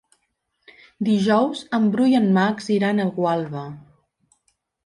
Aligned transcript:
Dijous 1.09 1.61
en 1.79 1.85
Bru 1.97 2.07
i 2.13 2.17
en 2.21 2.25
Max 2.39 2.73
iran 2.79 3.05
a 3.05 3.09
Gualba. 3.19 3.67